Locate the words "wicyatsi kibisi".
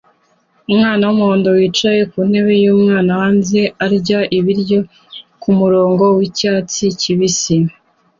6.17-7.57